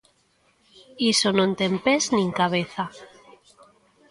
[1.11, 2.85] Iso non ten pés nin cabeza.